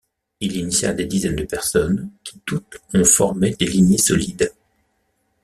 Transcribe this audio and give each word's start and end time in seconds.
Il 0.39 0.55
initia 0.57 0.95
des 0.95 1.05
dizaines 1.05 1.35
de 1.35 1.43
personnes 1.43 2.09
qui 2.23 2.41
toutes 2.43 2.79
ont 2.95 3.03
formaient 3.05 3.51
des 3.53 3.67
lignées 3.67 3.99
solides. 3.99 4.51